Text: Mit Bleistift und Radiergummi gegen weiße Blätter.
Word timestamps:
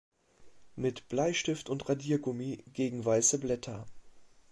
Mit 0.75 1.09
Bleistift 1.09 1.69
und 1.69 1.87
Radiergummi 1.87 2.63
gegen 2.73 3.05
weiße 3.05 3.37
Blätter. 3.37 3.85